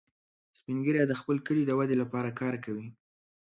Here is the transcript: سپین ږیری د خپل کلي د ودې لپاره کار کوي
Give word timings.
سپین 0.57 0.77
ږیری 0.85 1.03
د 1.07 1.13
خپل 1.19 1.37
کلي 1.45 1.63
د 1.65 1.71
ودې 1.79 1.95
لپاره 2.01 2.35
کار 2.39 2.55
کوي 2.65 2.87